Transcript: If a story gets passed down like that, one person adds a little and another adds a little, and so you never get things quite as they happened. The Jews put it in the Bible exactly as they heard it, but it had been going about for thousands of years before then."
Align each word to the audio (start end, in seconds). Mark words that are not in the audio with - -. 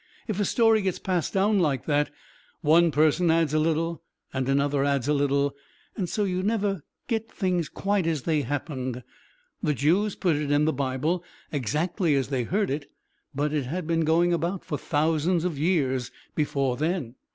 If 0.27 0.39
a 0.39 0.45
story 0.45 0.81
gets 0.81 0.97
passed 0.97 1.31
down 1.31 1.59
like 1.59 1.85
that, 1.85 2.09
one 2.61 2.89
person 2.89 3.29
adds 3.29 3.53
a 3.53 3.59
little 3.59 4.01
and 4.33 4.49
another 4.49 4.83
adds 4.83 5.07
a 5.07 5.13
little, 5.13 5.55
and 5.95 6.09
so 6.09 6.23
you 6.23 6.41
never 6.41 6.81
get 7.07 7.31
things 7.31 7.69
quite 7.69 8.07
as 8.07 8.23
they 8.23 8.41
happened. 8.41 9.03
The 9.61 9.75
Jews 9.75 10.15
put 10.15 10.37
it 10.37 10.49
in 10.49 10.65
the 10.65 10.73
Bible 10.73 11.23
exactly 11.51 12.15
as 12.15 12.29
they 12.29 12.45
heard 12.45 12.71
it, 12.71 12.89
but 13.35 13.53
it 13.53 13.67
had 13.67 13.85
been 13.85 14.01
going 14.03 14.33
about 14.33 14.65
for 14.65 14.79
thousands 14.79 15.43
of 15.45 15.59
years 15.59 16.09
before 16.33 16.77
then." 16.77 17.13